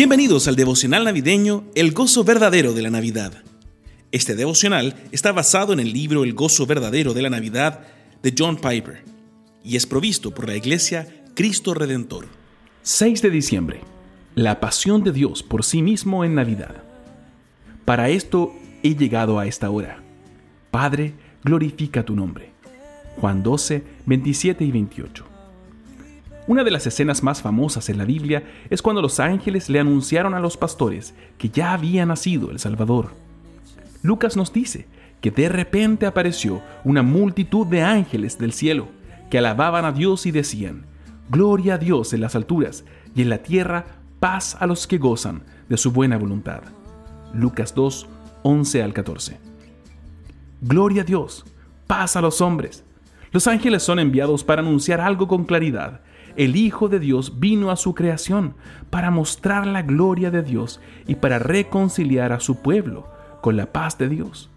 [0.00, 3.34] Bienvenidos al devocional navideño El gozo verdadero de la Navidad.
[4.12, 7.86] Este devocional está basado en el libro El gozo verdadero de la Navidad
[8.22, 9.04] de John Piper
[9.62, 12.28] y es provisto por la iglesia Cristo Redentor.
[12.80, 13.80] 6 de diciembre.
[14.34, 16.82] La pasión de Dios por sí mismo en Navidad.
[17.84, 20.02] Para esto he llegado a esta hora.
[20.70, 21.12] Padre,
[21.44, 22.52] glorifica tu nombre.
[23.20, 25.29] Juan 12, 27 y 28.
[26.50, 30.34] Una de las escenas más famosas en la Biblia es cuando los ángeles le anunciaron
[30.34, 33.12] a los pastores que ya había nacido el Salvador.
[34.02, 34.88] Lucas nos dice
[35.20, 38.88] que de repente apareció una multitud de ángeles del cielo
[39.30, 40.86] que alababan a Dios y decían,
[41.28, 43.86] Gloria a Dios en las alturas y en la tierra
[44.18, 46.62] paz a los que gozan de su buena voluntad.
[47.32, 48.08] Lucas 2,
[48.42, 49.38] 11 al 14.
[50.62, 51.44] Gloria a Dios,
[51.86, 52.82] paz a los hombres.
[53.30, 56.00] Los ángeles son enviados para anunciar algo con claridad
[56.36, 58.54] el Hijo de Dios vino a su creación
[58.90, 63.08] para mostrar la gloria de Dios y para reconciliar a su pueblo
[63.40, 64.50] con la paz de Dios.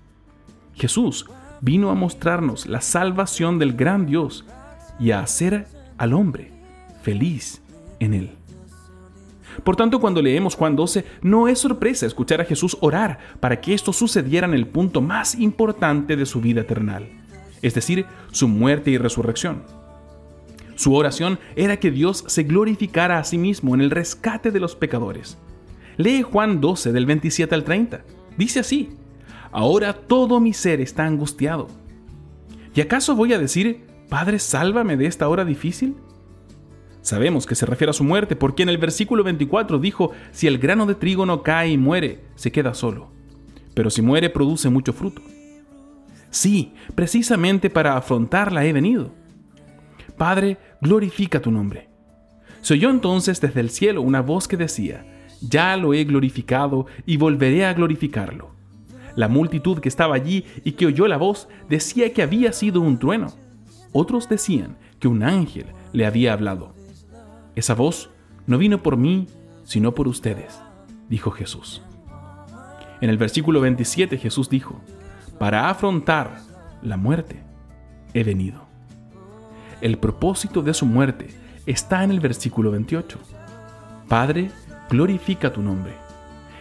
[0.76, 1.26] Jesús
[1.62, 4.46] vino a mostrarnos la salvación del gran Dios
[5.00, 6.52] y a hacer al hombre
[7.02, 7.62] feliz
[8.00, 8.32] en él.
[9.64, 13.74] Por tanto, cuando leemos Juan 12, no es sorpresa escuchar a Jesús orar para que
[13.74, 17.08] esto sucediera en el punto más importante de su vida eternal,
[17.62, 19.83] es decir, su muerte y resurrección.
[20.76, 24.76] Su oración era que Dios se glorificara a sí mismo en el rescate de los
[24.76, 25.38] pecadores.
[25.98, 28.04] Lee Juan 12 del 27 al 30.
[28.38, 28.90] Dice así,
[29.52, 31.68] Ahora todo mi ser está angustiado.
[32.74, 35.96] ¿Y acaso voy a decir, Padre, sálvame de esta hora difícil?
[37.02, 40.58] Sabemos que se refiere a su muerte porque en el versículo 24 dijo, si el
[40.58, 43.12] grano de trigo no cae y muere, se queda solo.
[43.76, 45.22] Pero si muere, produce mucho fruto.
[46.32, 49.23] Sí, precisamente para afrontarla he venido
[50.18, 51.90] Padre, glorifica tu nombre.
[52.62, 55.06] Se oyó entonces desde el cielo una voz que decía,
[55.42, 58.52] Ya lo he glorificado y volveré a glorificarlo.
[59.16, 62.98] La multitud que estaba allí y que oyó la voz decía que había sido un
[62.98, 63.34] trueno.
[63.92, 66.74] Otros decían que un ángel le había hablado.
[67.56, 68.10] Esa voz
[68.48, 69.28] no vino por mí,
[69.64, 70.60] sino por ustedes,
[71.10, 71.82] dijo Jesús.
[73.02, 74.82] En el versículo 27 Jesús dijo,
[75.38, 76.40] Para afrontar
[76.82, 77.44] la muerte
[78.14, 78.73] he venido.
[79.84, 81.28] El propósito de su muerte
[81.66, 83.20] está en el versículo 28.
[84.08, 84.50] Padre,
[84.90, 85.92] glorifica tu nombre.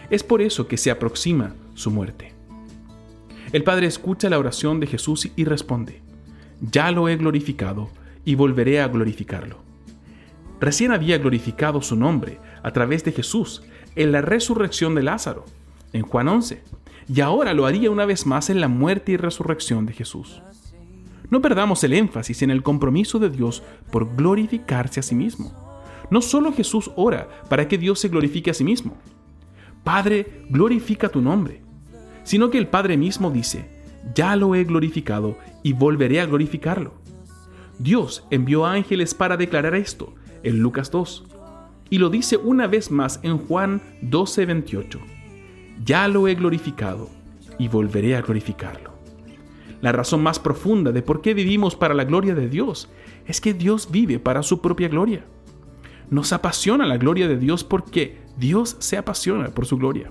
[0.09, 2.33] Es por eso que se aproxima su muerte.
[3.53, 6.01] El Padre escucha la oración de Jesús y responde,
[6.59, 7.89] Ya lo he glorificado
[8.25, 9.59] y volveré a glorificarlo.
[10.59, 13.63] Recién había glorificado su nombre a través de Jesús
[13.95, 15.45] en la resurrección de Lázaro,
[15.93, 16.61] en Juan 11,
[17.07, 20.41] y ahora lo haría una vez más en la muerte y resurrección de Jesús.
[21.29, 25.51] No perdamos el énfasis en el compromiso de Dios por glorificarse a sí mismo.
[26.09, 28.97] No solo Jesús ora para que Dios se glorifique a sí mismo.
[29.83, 31.61] Padre, glorifica tu nombre.
[32.23, 33.69] Sino que el Padre mismo dice,
[34.15, 36.93] ya lo he glorificado y volveré a glorificarlo.
[37.79, 40.13] Dios envió ángeles para declarar esto
[40.43, 41.25] en Lucas 2.
[41.89, 44.99] Y lo dice una vez más en Juan 12:28.
[45.83, 47.09] Ya lo he glorificado
[47.57, 48.92] y volveré a glorificarlo.
[49.83, 52.87] La razón más profunda de por qué vivimos para la gloria de Dios
[53.27, 55.25] es que Dios vive para su propia gloria.
[56.09, 60.09] Nos apasiona la gloria de Dios porque Dios se apasiona por su gloria.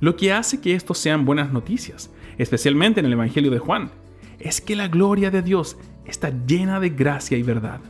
[0.00, 3.90] Lo que hace que estos sean buenas noticias, especialmente en el Evangelio de Juan,
[4.38, 7.80] es que la gloria de Dios está llena de gracia y verdad.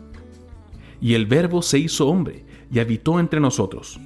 [1.01, 3.99] Y el Verbo se hizo hombre y habitó entre nosotros.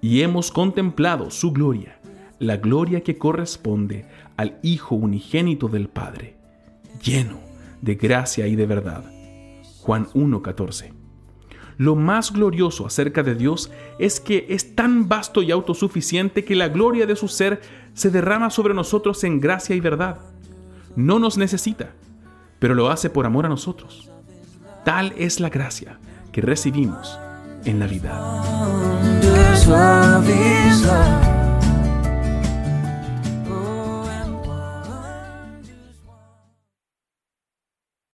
[0.00, 1.99] Y hemos contemplado su gloria
[2.40, 4.06] la gloria que corresponde
[4.36, 6.36] al Hijo unigénito del Padre,
[7.02, 7.38] lleno
[7.82, 9.04] de gracia y de verdad.
[9.82, 10.92] Juan 1.14.
[11.76, 16.68] Lo más glorioso acerca de Dios es que es tan vasto y autosuficiente que la
[16.68, 17.60] gloria de su ser
[17.94, 20.18] se derrama sobre nosotros en gracia y verdad.
[20.96, 21.92] No nos necesita,
[22.58, 24.10] pero lo hace por amor a nosotros.
[24.84, 25.98] Tal es la gracia
[26.32, 27.18] que recibimos
[27.64, 28.42] en la vida.